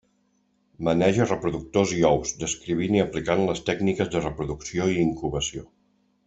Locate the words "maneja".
0.85-1.27